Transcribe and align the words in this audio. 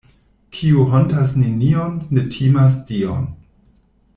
Kiu 0.59 0.85
hontas 0.93 1.35
nenion, 1.41 1.93
ne 2.17 2.25
timas 2.37 2.81
Dion. 2.89 3.29